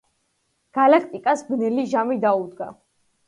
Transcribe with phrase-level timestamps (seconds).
[0.77, 2.73] გალაქტიკას ბნელი ჟამი დაუდგა.